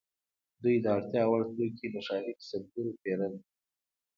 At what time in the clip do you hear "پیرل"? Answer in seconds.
3.01-3.33